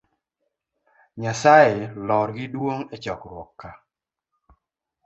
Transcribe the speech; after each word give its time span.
Nyasaye 1.21 1.79
lor 2.07 2.29
gi 2.35 2.45
duong 2.53 2.81
echokruok 2.95 3.51
ka 3.59 3.69